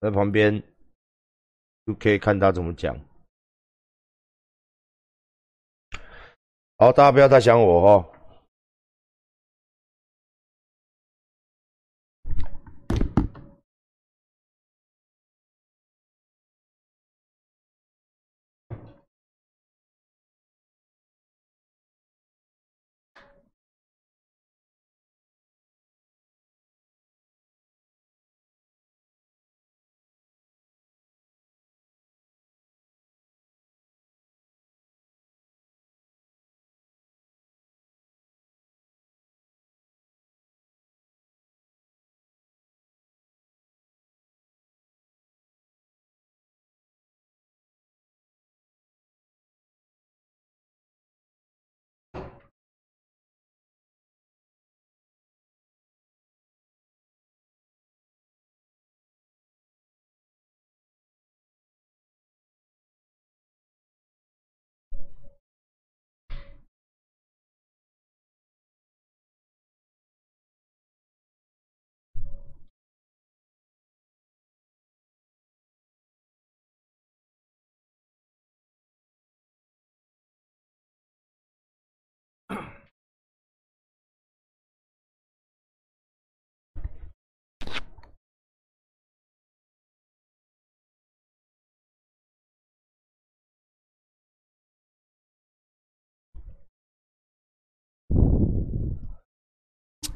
[0.00, 0.62] 在旁边
[1.86, 2.94] 就可以看他怎么讲。
[6.76, 8.13] 好，大家不要太想我哦。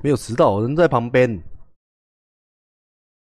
[0.03, 1.43] 没有迟到，人在旁边。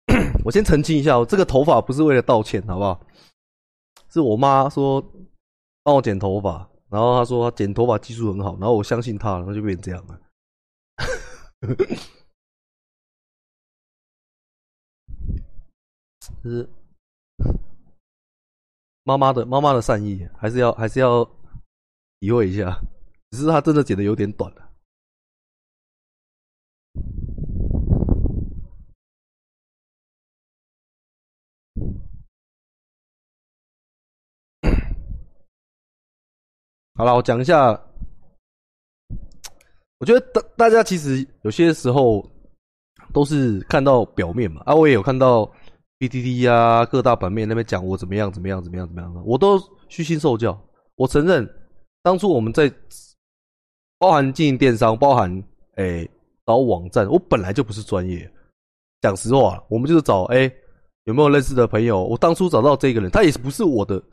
[0.45, 3.05] 我先澄清一下，我这个头发不是为了道歉，好不好？
[4.09, 5.03] 是我妈说
[5.83, 10.19] 帮我剪头发，然后她说剪头发技术很好，然后我相信她，然后就变这样了。
[16.43, 16.69] 是
[19.03, 21.25] 妈妈的妈妈的善意，还是要还是要
[22.19, 22.79] 体会一下。
[23.31, 24.68] 只是她真的剪的有点短了。
[36.99, 37.81] 好了，我讲一下。
[39.99, 42.29] 我觉得大大家其实有些时候
[43.13, 44.61] 都是看到表面嘛。
[44.65, 45.49] 啊，我也有看到
[45.97, 50.61] B T T 啊，各大版面那边讲我怎么样怎么样怎么样怎么样的，我都虚心受教。
[50.95, 51.49] 我承认，
[52.03, 52.69] 当初我们在
[53.97, 55.31] 包含经营电商，包含
[55.75, 56.05] 诶
[56.45, 58.29] 找网站，我本来就不是专业。
[58.99, 60.53] 讲实话，我们就是找诶
[61.05, 62.03] 有没有认识的朋友。
[62.03, 64.03] 我当初找到这个人，他也不是我的。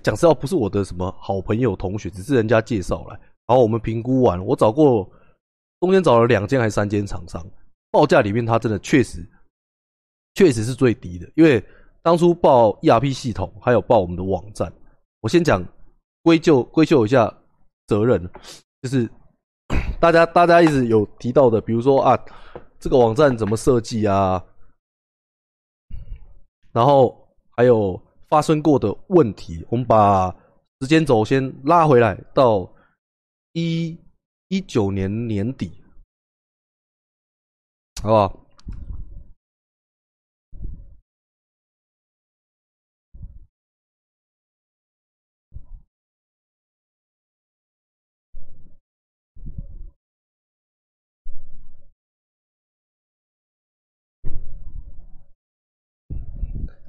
[0.00, 3.20] 讲实话，不是我的什么好朋友、同学，只是人家介绍来。
[3.46, 5.06] 然后我们评估完，我找过，
[5.80, 7.44] 中间找了两间还是三间厂商，
[7.90, 9.22] 报价里面他真的确实，
[10.34, 11.30] 确实是最低的。
[11.34, 11.62] 因为
[12.00, 14.72] 当初报 ERP 系统，还有报我们的网站，
[15.20, 15.62] 我先讲
[16.22, 17.30] 归咎归咎一下
[17.86, 18.26] 责任，
[18.80, 19.06] 就是
[20.00, 22.18] 大家大家一直有提到的，比如说啊，
[22.80, 24.42] 这个网站怎么设计啊，
[26.72, 28.00] 然后还有。
[28.32, 30.34] 发生过的问题，我们把
[30.80, 32.66] 时间轴先拉回来到
[33.52, 33.94] 一
[34.48, 35.70] 一九年年底，
[38.02, 38.38] 好不好？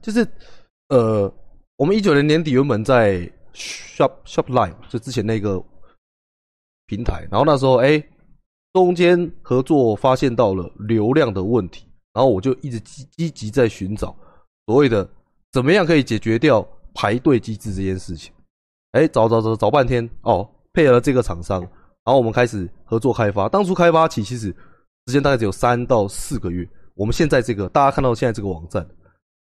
[0.01, 0.25] 就是。
[0.93, 1.33] 呃，
[1.75, 5.59] 我们一九年年底原本在 Shop Shopline 就之前那个
[6.85, 7.99] 平台，然后那时候哎，
[8.73, 14.15] 中间合作发现到了流量的问题，然后我就一直积积极在寻找
[14.67, 15.09] 所谓的
[15.51, 18.31] 怎么样可以解决掉排队机制这件事情。
[18.91, 23.49] 哎，找找找找半天哦，配合了这个厂商，然后我们开始合作开发。
[23.49, 24.49] 当初开发起其实
[25.07, 26.69] 时间大概只有三到四个月。
[26.93, 28.87] 我们现在这个大家看到现在这个网站。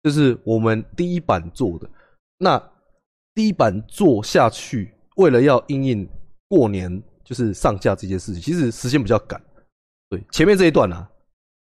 [0.01, 1.89] 就是我们第一版做的，
[2.37, 2.57] 那
[3.35, 6.09] 第一版做下去，为了要应应
[6.47, 9.41] 过年就是上架这件事情，其实时间比较赶。
[10.09, 11.05] 对，前面这一段啊，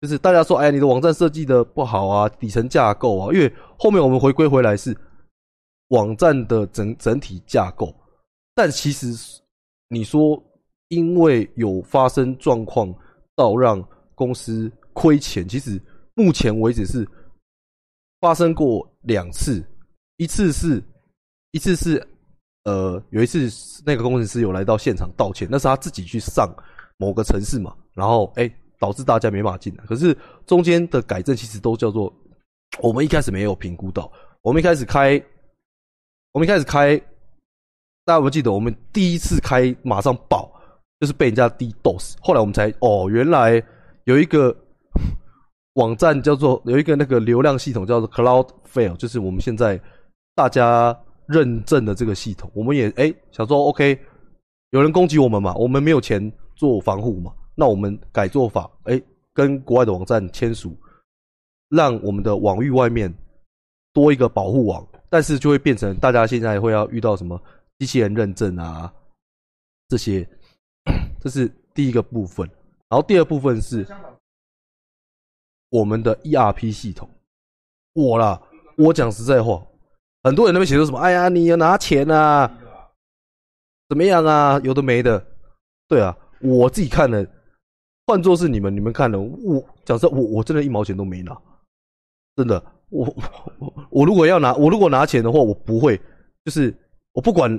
[0.01, 4.97] 就是大家说，哎，你的网站设计的不好啊，底层架构啊，因为后面我们回归回来是
[5.89, 7.93] 网站的整整体架构，
[8.55, 9.09] 但其实
[9.89, 10.41] 你说
[10.87, 12.95] 因为有发生状况
[13.35, 13.85] 到让
[14.15, 15.83] 公司亏钱，其实
[16.15, 17.05] 目前为止是。
[18.21, 19.65] 发生过两次，
[20.19, 20.83] 一次是，
[21.53, 22.07] 一次是，
[22.65, 23.49] 呃，有一次
[23.85, 26.49] 那个工程师有来到现场道歉，那是他自己去上
[26.99, 29.85] 某个城市嘛，然后哎导致大家没法进来。
[29.87, 32.13] 可是中间的改正其实都叫做
[32.81, 34.11] 我们一开始没有评估到，
[34.43, 35.23] 我们一开始开，
[36.33, 36.97] 我们一开始开，
[38.05, 40.53] 大家不记得我们第一次开马上爆，
[41.01, 43.63] 就是被人家低 dos，后来我们才哦，原来
[44.05, 44.55] 有一个
[45.75, 49.81] 网站叫做有一个那个流量系统叫做 Cloudflare，就是我们现在
[50.35, 53.99] 大家认证的这个系统，我们也哎想说 OK。
[54.73, 55.53] 有人攻击我们嘛？
[55.57, 57.35] 我们没有钱做防护嘛？
[57.57, 59.03] 那我们改做法，哎，
[59.35, 60.79] 跟国外的网站签署，
[61.71, 63.13] 让我们的网域外面
[63.93, 67.37] 多一个保护网，但是就会变成大家现在会要遇到什么
[67.81, 68.95] 机器人认证啊
[69.89, 70.25] 这些，
[71.21, 72.49] 这是第一个部分。
[72.89, 73.85] 然后第二部分是
[75.71, 77.09] 我们的 ERP 系统。
[77.93, 78.41] 我啦，
[78.77, 79.61] 我讲实在话，
[80.23, 80.99] 很多人那边写说什么？
[80.99, 82.51] 哎呀，你要拿钱啊！
[83.89, 84.61] 怎么样啊？
[84.63, 85.25] 有的没的，
[85.89, 87.27] 对啊，我自己看了，
[88.07, 91.37] 换作是你们，你们看了，我假设我我真的一毛钱都没拿，
[92.37, 93.05] 真的，我
[93.59, 96.01] 我我如果要拿，我如果拿钱的话，我不会，
[96.45, 96.73] 就是
[97.13, 97.59] 我不管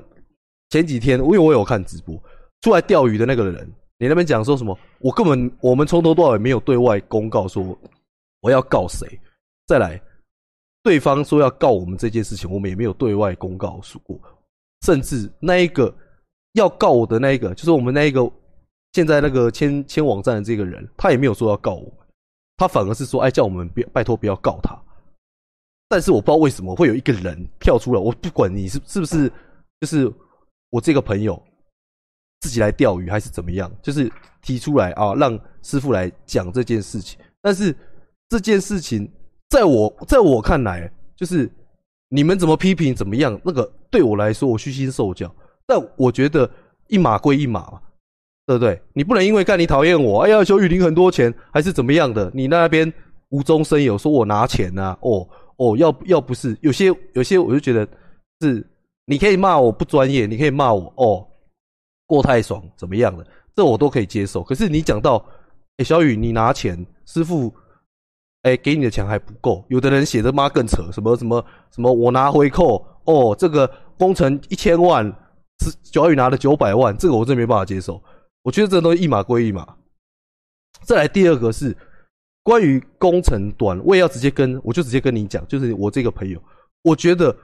[0.69, 2.15] 前几天，因为我有看直播，
[2.61, 4.77] 出来钓鱼的那个人，你那边讲说什么？
[4.99, 7.77] 我根本我们从头到尾没有对外公告说
[8.41, 9.07] 我要告谁，
[9.67, 10.01] 再来，
[10.83, 14.19] 对方说要告我们这件事情，我们也没有对外公告说过，
[14.81, 15.95] 甚至那一个。
[16.55, 18.29] 要告我的那一个，就是我们那一个
[18.91, 21.93] 现在那个签签网站的这个人，他也没有说要告我们，
[22.57, 24.77] 他反而是说，哎，叫我们别拜托不要告他。
[25.87, 29.31] 但是我不知道为什么会有一个人跳出来，我不管你是是不是，
[29.79, 30.13] 就是
[30.71, 31.41] 我这个朋友
[32.41, 34.11] 自己来钓鱼还是怎么样，就是
[34.41, 37.17] 提出来啊，让师傅来讲这件事情。
[37.41, 37.73] 但是
[38.31, 39.11] 这件事情
[39.49, 41.51] 在我在我看来，就是
[42.07, 45.29] 你们怎么批评怎么样，那个对我来说，我虚心受教。
[45.67, 46.49] 但我觉得
[46.87, 47.81] 一码归一码嘛，
[48.45, 48.81] 对不对？
[48.93, 52.31] 你不能因为看你讨厌我，哎呀，求雨林很多钱，还是怎么样的？
[52.33, 52.91] 你那边
[53.31, 54.97] 无中生有，说我拿钱呐？
[55.01, 55.27] 哦
[55.57, 57.85] 哦，要要不是有些有些，我就觉得
[58.39, 58.65] 是
[59.05, 61.27] 你可以骂我不专业，你可以骂我哦
[62.07, 64.41] 过太爽怎么样的，这我都可以接受。
[64.41, 65.21] 可是你讲到
[65.75, 67.53] 哎，小雨你拿钱，师傅
[68.43, 75.11] 哎给你的钱还不够，有的人写的妈更扯，什么什么什么我拿回扣哦，这个工程一千万。
[75.63, 78.01] 是小雨拿了九百万，这个我真没办法接受。
[78.41, 79.77] 我觉得这东西一码归一码。
[80.81, 81.77] 再来第二个是
[82.41, 86.43] 关于工程端，我也要直接跟，我就直接跟你讲，就是我这个朋友，
[86.81, 87.37] 我觉得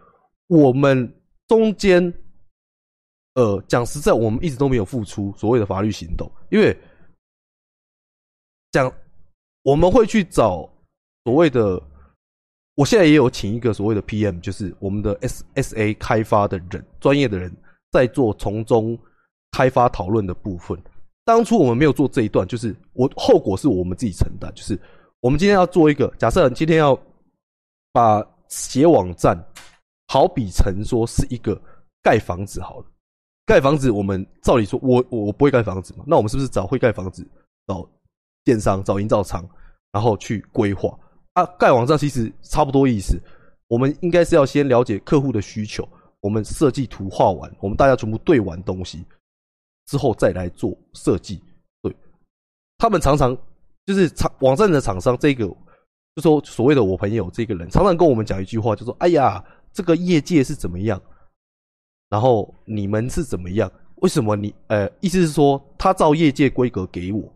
[0.48, 1.08] 我们
[1.48, 2.12] 中间，
[3.36, 6.76] 呃，讲实在，我们一直都没有付出所谓的法律行动，因为
[8.72, 8.92] 讲
[9.62, 10.68] 我们会去找
[11.28, 11.78] 所谓的，
[12.76, 17.54] 我现在也有请一个所谓的 PM，就是我们的 SSA 开发的人，专业的人。
[17.92, 18.98] 在做从中
[19.52, 20.78] 开发讨论的部分，
[21.26, 24.50] 当初我们没有做这一段，就是我后果是我们自己承担。
[24.56, 24.80] 就是
[25.20, 26.98] 我们今天要做一个假设，今天要
[27.92, 29.38] 把写网站，
[30.08, 31.60] 好比成说是一个
[32.02, 32.86] 盖房子好了，
[33.46, 37.28] 盖房子我们照理说，我我不会盖房子嘛，那我们是不是找会盖房子，
[37.68, 37.86] 找
[38.46, 39.46] 电商，找营造厂，
[39.94, 40.98] 然后去规划
[41.38, 41.46] 啊？
[41.60, 43.16] 盖网站其实差不多意思，
[43.68, 45.88] 我们应该是要先了解客户的需求。
[46.20, 49.06] 我们设计图画完，我们大家全部对完东西
[49.86, 51.40] 之后，再来做设计。
[51.84, 51.96] 对，
[52.80, 53.38] 他们常常
[53.86, 55.46] 就是厂网站的厂商，这个
[56.16, 61.00] 就说所谓的我朋友这个人，常常跟我们讲一句话，就说：“哎呀，这个业界是怎么样？
[62.10, 63.72] 然后你们是怎么样？
[63.98, 64.54] 为什么你……
[64.68, 67.32] 呃，意思是说他照业界规格给我，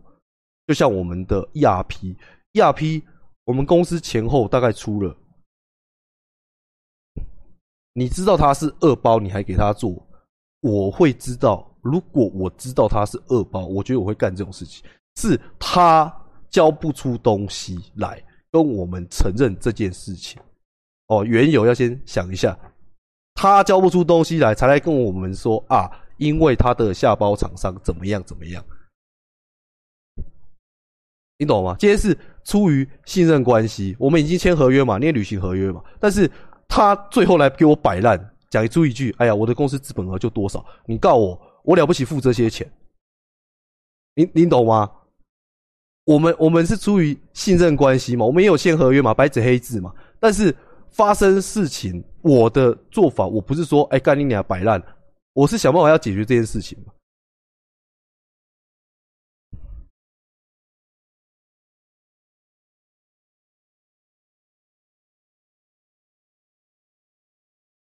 [0.66, 3.02] 就像我们的 ERP，ERP，
[3.44, 5.16] 我们公司前后大概出了。”
[7.94, 9.94] 你知道他是二包，你还给他做？
[10.60, 14.84] 我会知道，如果我知道他是二包，我觉得我会干这种事情。
[15.16, 16.10] 是他
[16.48, 20.40] 交不出东西来跟我们承认这件事情。
[21.08, 22.58] 哦，原有要先想一下，
[23.34, 28.64] 他交不出东西来，才来跟我们说啊，因为他的下包厂商怎么样怎么样，
[31.38, 31.76] 你懂吗？
[31.78, 36.30] 今天是出于信任关系，我们已经签合约嘛，你也履行合约嘛，但是。
[36.74, 42.66] 他最后来给我摆烂，讲出一句：“哎呀，我的公司资本额就多少，你告我，我了不起付这些钱。”
[44.16, 44.90] 你你懂吗？
[46.06, 49.92] 我们我们是出于信任关系嘛，我们也有签合约嘛，白纸黑字嘛。
[50.18, 50.56] 但是
[50.88, 54.82] 发生事情，我的做法我不是说：“哎，干你俩摆烂。”
[55.34, 56.92] 我是想办法要解决这件事情嘛。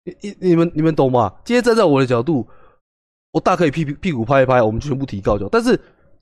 [0.05, 1.33] 你你你们你们懂吗？
[1.45, 2.47] 今天站在我的角度，
[3.31, 5.49] 我大可以屁屁屁股拍一拍，我们全部提高就。
[5.49, 5.79] 但是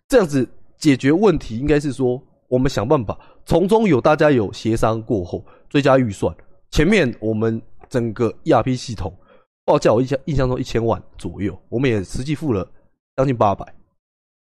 [0.08, 0.46] 这样子
[0.76, 6.34] 解决问题应该是说，我们想办法从中有大家有协商过后追加预算。
[6.70, 9.16] 前面我们整个 ERP 系统
[9.64, 12.68] 报价，我印象印象中一千万左右，我们也实际付了
[13.16, 13.64] 将近八百。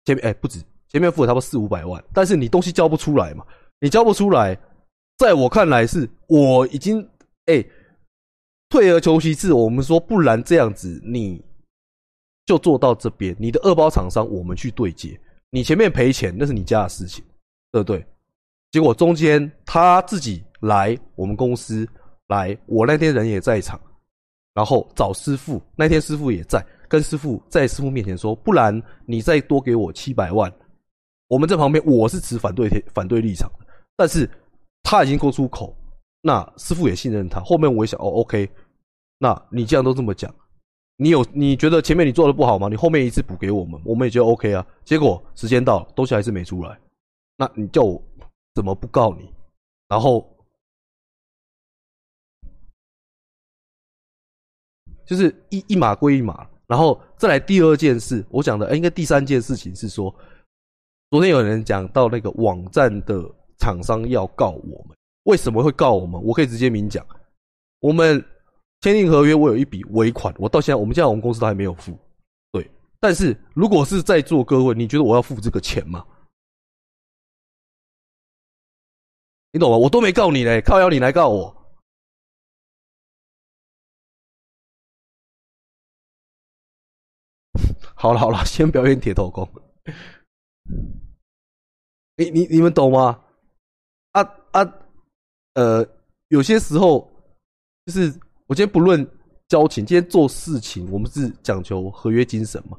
[0.04, 3.44] 前面哎不止，前面付了差不多四五百万，但是你东西交不出来嘛？
[3.80, 4.58] 你交不出来，
[5.16, 7.00] 在我看来是我已经
[7.46, 7.64] 哎
[8.73, 11.45] 退而求其次，我们说不然这样子你
[12.47, 15.21] 就做到这边，你的二包厂商我们去对接。
[15.50, 17.23] 你前面赔钱那是你家的事情，
[17.71, 18.02] 对不对？
[18.71, 21.87] 结果中间他自己来我们公司
[22.29, 23.79] 来，我那天人也在场，
[24.55, 30.50] 然后找师傅，那天师傅也在，跟师傅在师傅面前说，不然你再多给我七百万。
[31.29, 33.52] 我们在旁边我是持反对反对立场，
[33.99, 34.26] 但是
[34.83, 35.76] 他已经说出口，
[36.23, 37.38] 那师傅也信任他。
[37.41, 38.49] 后面我也想，哦，OK，
[39.23, 40.35] 那你既然都这么讲。
[40.97, 42.69] 你有你觉得前面你做的不好吗？
[42.69, 44.67] 你后面一次补给我们，我们也觉得 OK 啊。
[44.85, 46.76] 结果时间到了，东西还是没出来，
[47.37, 48.02] 那你叫我
[48.55, 49.33] 怎么不告你？
[49.88, 50.29] 然后
[55.07, 60.14] 就是一一码归一码，然后再来第二件事，我讲的哎，应该第三件事情是说，
[61.11, 63.23] 昨天有人讲到那个网站的
[63.59, 66.23] 厂商要告我们，为什么会告我们？
[66.23, 67.05] 我可以直接明讲，
[67.81, 68.25] 我们。
[68.82, 71.96] 签订合约，我有一笔尾款，我到现在我们现在我们公司都还没有付。
[72.50, 76.04] 对，但是如果是在座各位，你觉得我要付这个钱吗？
[79.52, 79.76] 你懂吗？
[79.76, 81.56] 我都没告你嘞，靠要你来告我。
[87.94, 89.48] 好了好了， 先表演铁头功。
[92.16, 93.22] 你你你们懂吗？
[94.10, 94.74] 啊啊，
[95.54, 95.86] 呃，
[96.30, 97.08] 有些时候
[97.86, 98.20] 就是。
[98.52, 99.02] 我今天不论
[99.49, 102.76] 交情，今天做事情，我们是讲求合约精神嘛。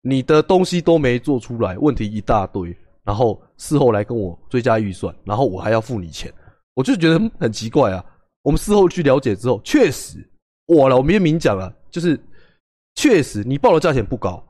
[0.00, 6.32] 你的东西都没做出来，问题一大堆，然后事后来跟我追加预算，然后我还要付你钱，
[6.74, 8.04] 我就觉得很奇怪啊。
[8.42, 10.24] 我们事后去了解之后，确实，
[10.66, 12.16] 我了，我们明讲了，就是
[12.94, 14.40] 确实你报的价钱不高，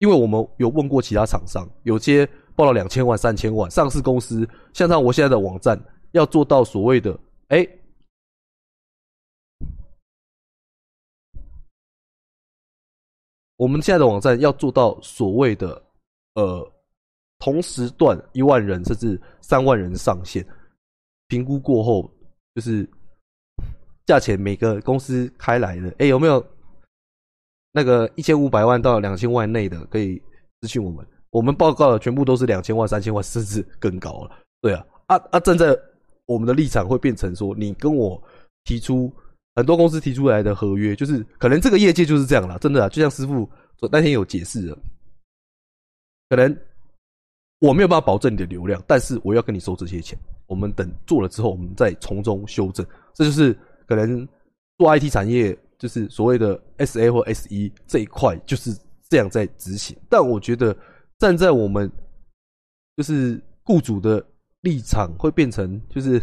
[0.00, 7.16] 因为我们有问过其他厂商，有些报了两千万、三千万，上市公司像上我现在的网站要做到所谓的
[7.50, 7.64] 哎。
[13.60, 15.80] 我们现在的网站要做到所谓的
[16.32, 16.66] 呃
[17.38, 20.42] 同时段一万人甚至三万人上线，
[21.28, 22.10] 评估过后
[22.54, 22.88] 就是
[24.06, 26.42] 价钱每个公司开来的，哎有没有
[27.70, 30.16] 那个一千五百万到两千万内的可以
[30.62, 31.06] 咨询我们？
[31.28, 34.38] 我们报告的全部都是两千万、三千万甚至更高了。
[34.62, 35.78] 对啊，啊啊站在
[36.24, 38.20] 我们的立场会变成说，你跟我
[38.64, 39.12] 提出。
[39.56, 43.50] 很多公司提出来的合约，就是可能这个业界就是这样了，真的啊，就像师傅
[43.90, 44.78] 那天有解释的，
[46.28, 46.56] 可能
[47.58, 50.18] 我没有办法保证你的流量，但是我要跟你收这些钱。
[50.46, 52.86] 我们等做了之后，我们再从中修正。
[53.12, 54.26] 这就是可能
[54.78, 58.76] 做 IT 产业，就是所谓的 SA 或 SE 这一块就是
[59.08, 59.96] 这样在执行。
[60.08, 60.76] 但我觉得
[61.18, 61.90] 站在我们
[62.96, 64.24] 就是雇主的
[64.62, 66.22] 立场，会变成就是。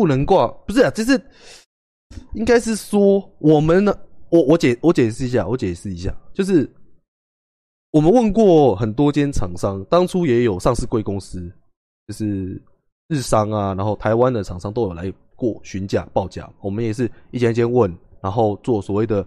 [0.00, 1.22] 不能挂，不是啊，就是
[2.32, 3.94] 应该是说我们呢，
[4.30, 6.66] 我我解我解释一下，我解释一下，就是
[7.90, 11.52] 我们问过很多间厂商，当初也有上市贵公司，
[12.06, 12.58] 就是
[13.08, 19.22] 日商啊，然后台湾的厂商都有来过询价报价，我们也是一间一间问，然后做所谓的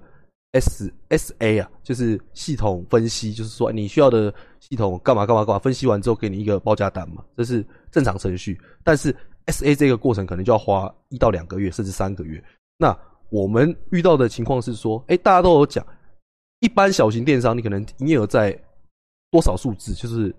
[0.53, 9.15] S S A 啊，就是系统分析，就是说你需要的系统干嘛干嘛干嘛，分析完之后给你一个报价单嘛，这是正常程序，但是。
[9.45, 12.43] S A 这个过程可能就要花一到两个月，甚至三个月。
[12.77, 12.97] 那
[13.29, 15.85] 我们遇到的情况是说，哎，大家都有讲，
[16.59, 18.57] 一般小型电商你可能营业额在
[19.31, 20.33] 多少数字，就是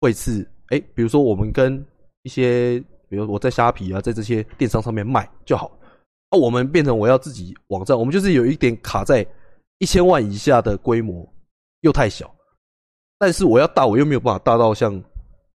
[0.00, 1.84] 会是哎，比如说我们跟
[2.22, 5.70] 一些，比如我在虾皮啊，在这些电商上面卖就好。
[6.30, 9.26] 啊，我们变成我要自己网站，我们就是有一点卡在
[9.78, 11.28] 一千万以下的规模
[11.80, 12.34] 又太小，
[13.18, 14.98] 但是我要大，我又没有办法大到像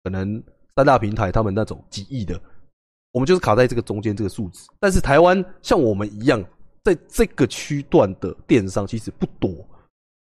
[0.04, 0.44] 可能
[0.75, 2.42] 三大平台他们那种几亿的。
[3.13, 6.43] 我们就是卡在这个中间这个数字，但是台湾像我们一样，
[6.84, 9.50] 在这个区段的电商其实不多，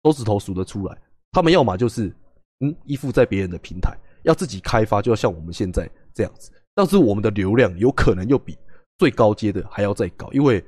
[0.04, 0.98] 手指头数得出来。
[1.32, 2.14] 他们要么就是
[2.60, 6.52] 嗯依附在别人的平台，要自己开发，就要像我们现在这样子。
[6.74, 8.58] 但是我们的流量有可能又比
[8.98, 10.64] 最高阶的还要再高，因为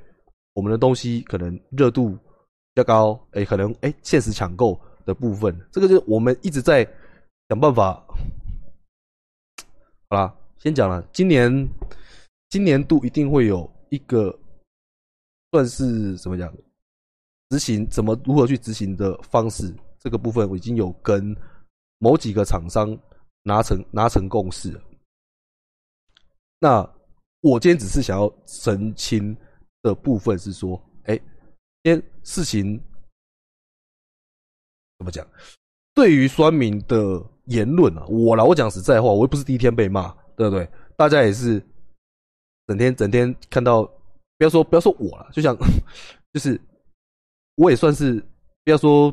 [0.54, 2.18] 我们的东西可能热度比
[2.76, 6.88] 较高，哎，可能哎限时抢购的部分，这个就是我们一直在
[7.48, 8.00] 想办法。
[10.08, 11.68] 好啦，先讲了，今年
[12.48, 14.36] 今年度一定会有一个
[15.52, 16.52] 算是怎么讲，
[17.50, 21.36] 执行怎么如何去执行的方式，这个部分我已经有跟
[21.98, 22.98] 某几个厂商
[23.42, 24.78] 拿成拿成共识。
[26.58, 26.80] 那
[27.40, 29.36] 我今天只是想要澄清
[29.82, 31.16] 的部分是说，哎，
[31.82, 32.82] 今天事情
[34.98, 35.26] 怎么讲？
[35.94, 40.68] 对于酸民的言论啊，我啦，我讲实在话，我又不是第一天被骂，对不对？
[40.96, 41.62] 大家也是
[42.66, 43.82] 整天整天看到，
[44.38, 45.56] 不要说不要说我了，就像
[46.32, 46.60] 就是
[47.56, 48.22] 我也算是
[48.64, 49.12] 不要说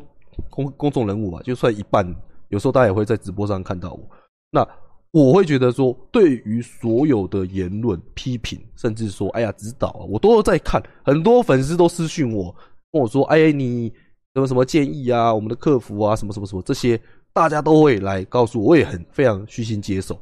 [0.50, 2.06] 公公众人物吧，就算一半，
[2.48, 4.08] 有时候大家也会在直播上看到我。
[4.50, 4.66] 那
[5.10, 12.54] 我会觉得说，对于所有的言论批评，甚至说哎呀指导啊，我都在看，很多粉丝都私讯我，
[12.92, 13.92] 跟我说，哎你。
[14.36, 15.32] 有什么建议啊？
[15.32, 17.00] 我们的客服啊，什么什么什么这些，
[17.32, 20.20] 大家都会来告诉我，我也很非常虚心接受。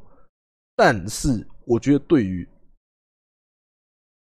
[0.84, 2.44] 但是，我觉得对于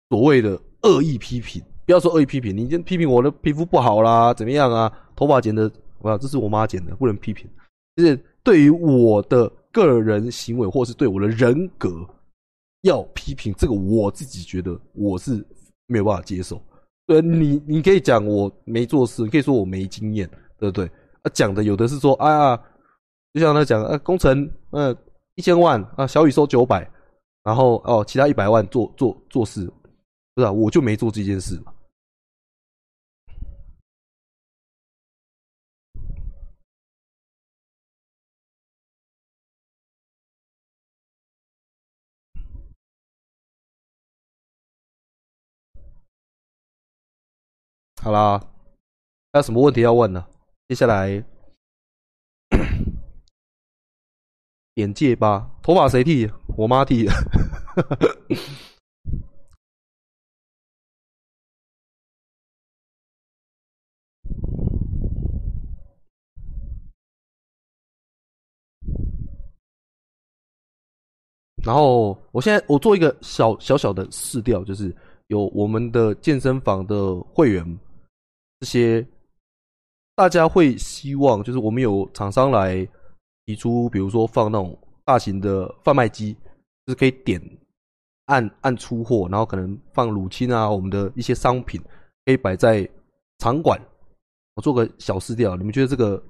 [0.10, 4.92] 所谓的恶意批评，不要说恶意批评，你先批评我的皮肤不好啦，怎么样啊？
[5.16, 7.48] 头发剪的，哇，这是我妈剪的，不能批评。
[7.96, 12.04] 就是对于我的个人行为，或是对我的人格
[12.82, 15.46] 要批评，这个我自己觉得我是
[15.86, 16.60] 没有办法接受。
[17.06, 20.88] 对，你你可以讲我没做事，你可以说我没经验，对不对？
[21.22, 22.60] 啊，讲的有的是说，哎呀，
[23.32, 24.98] 就像他讲，呃，工程，呃，
[25.38, 26.90] 一千万啊，小雨收九百，
[27.44, 29.72] 然后哦，其他一百万做做做事，
[30.34, 31.72] 不是啊，我就没做这件事嘛。
[48.02, 48.40] 好啦，
[49.34, 50.28] 还有什么问题要问呢？
[50.68, 51.24] 接下来
[54.78, 55.50] 眼界吧。
[55.62, 56.30] 头发谁剃？
[56.56, 57.06] 我妈剃。
[71.64, 74.96] 然后，我现在我做一个小小小的试调，就是
[75.28, 77.80] 有我们的健身房的会员。
[78.62, 79.06] 这些
[80.16, 82.88] 大家会希望，就是我们有厂商来
[83.48, 86.34] 提出，比如说放那种大型的贩卖机，
[86.86, 87.42] 就是可以点
[88.26, 91.82] 按按出货，然后可能放乳清啊，我们的一些商品
[92.26, 92.88] 可以摆在
[93.40, 93.82] 场馆。
[94.54, 96.24] 我做个小试调，你们觉得这个？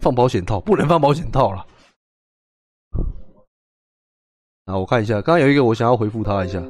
[0.00, 1.66] 放保险套不能放保险套了。
[4.64, 6.60] 啊，我看一下，刚刚有一个我想要回复他一下。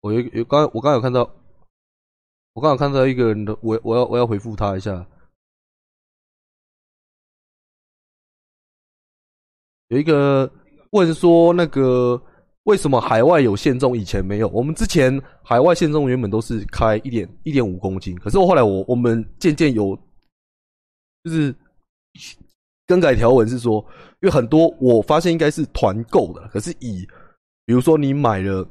[0.00, 1.30] 我有有刚我刚有看到，
[2.54, 5.06] 我刚有看到一个人的，我我要我要回复他一下。
[9.88, 10.50] 有一个
[10.92, 12.22] 问说那个。
[12.64, 14.48] 为什么海外有限重，以前没有？
[14.48, 19.98] 我们之前海外限重原本都是开一点一点五公斤，可是我后来我我们渐渐有，
[21.24, 21.54] 就是
[22.86, 23.84] 更改条文是说，
[24.20, 27.08] 因为很多我发现应该是团购的，可是以
[27.64, 28.64] 比如说你买了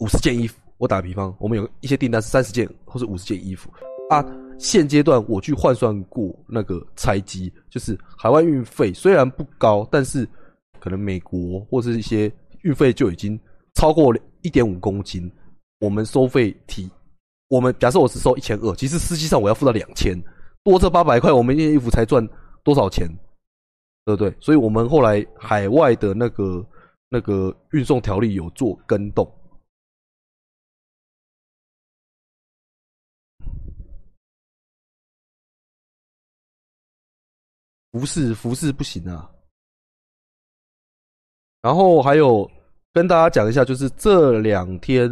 [0.00, 3.70] 五十件衣服，我打个比方，我们有一些订单是三十件或是五十件衣服
[4.10, 4.26] 啊，
[4.58, 10.28] 现阶段我去换算过那个拆机，就是海外运费虽然不高，但是
[10.80, 12.30] 可能美国或是一些。
[12.62, 13.38] 运费就已经
[13.74, 15.30] 超过一点五公斤，
[15.80, 16.90] 我们收费提，
[17.48, 20.20] 我们假设我只收一千二，其实实际上我要付到两千，
[20.62, 22.26] 多这八百块，我们一件衣服才赚
[22.62, 23.08] 多少钱，
[24.04, 24.34] 对不对？
[24.40, 26.66] 所以我们后来海外的那个
[27.08, 29.30] 那个运送条例有做跟动，
[37.92, 39.30] 服饰服饰不行啊。
[41.62, 42.50] 然后还有
[42.92, 45.08] 跟大家讲一下，就是这两天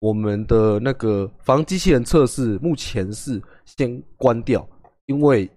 [0.00, 4.68] 我们的那个防机器人测试目前是先关掉，
[5.06, 5.48] 因为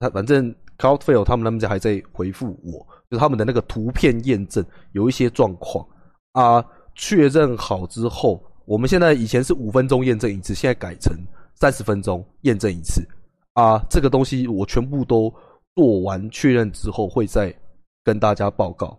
[0.00, 5.86] 他反正 Cloudflare 他们那边还在回复我，就他们的那个图片验证有一些状况
[6.32, 11.14] 啊，确认好之后，我们现在以前是五分钟验证一次，现在改成
[11.54, 13.06] 三十分钟验证一次
[13.52, 15.32] 啊，这个东西我全部都
[15.76, 17.54] 做完确认之后，会再
[18.02, 18.98] 跟大家报告。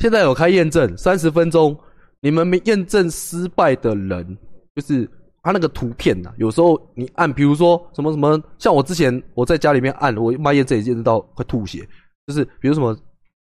[0.00, 1.78] 现在有开验证，三十分钟，
[2.20, 4.36] 你们没验证失败的人，
[4.74, 5.08] 就是
[5.42, 6.32] 他那个图片呐。
[6.38, 11.86] 有时候你按，比如说什么什么，像我之前我在家里面按，我妈验证也验证到快吐血。
[12.26, 12.96] 就是比如什么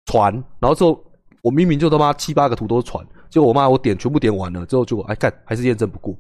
[0.07, 1.01] 船，然后之后
[1.43, 6.13] 我明明就他妈七八个图都是船，结果我妈我点全部点完了之后，结果哎看还是验证不过。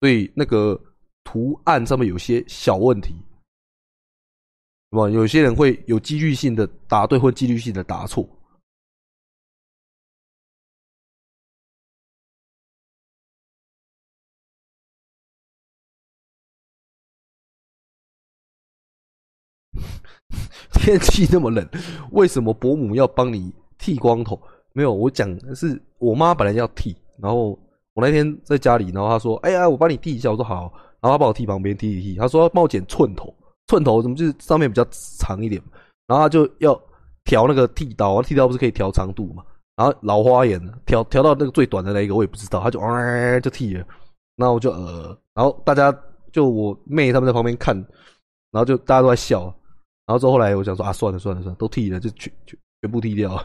[0.00, 0.80] 所以那个
[1.22, 3.14] 图案上面有些小问题，
[4.90, 5.08] 是吧？
[5.10, 8.28] 有些人会有几率性的答对，或几率性的答错。
[20.84, 21.66] 天气那么冷，
[22.10, 24.38] 为什么伯母要帮你剃光头？
[24.74, 27.58] 没有，我讲是我妈本来要剃，然后
[27.94, 30.70] 我那天在家里，然后她说：“哎呀，我帮你剃一下。”我说：“好。”
[31.00, 32.16] 然后她帮我剃旁边，剃一剃。
[32.16, 33.34] 她说：“帮我剪寸头，
[33.66, 34.86] 寸头怎么就是上面比较
[35.18, 35.62] 长一点？”
[36.06, 36.78] 然后她就要
[37.24, 39.42] 调那个剃刀，剃刀不是可以调长度嘛？
[39.76, 43.82] 然后老花眼调调到那个最短的那一个，我也不知道，她就啊就剃了。
[44.36, 45.96] 然后我就呃，然后大家
[46.30, 47.74] 就我妹他们在旁边看，
[48.50, 49.54] 然后就大家都在笑。
[50.06, 53.42] 然后之后后来我想说啊，算了算了算了，都剃了，就全全全部剃掉。